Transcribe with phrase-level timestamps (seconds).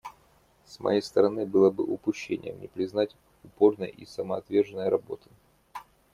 [0.65, 5.29] С моей стороны было бы упущением не признать упорной и самоотверженной работы.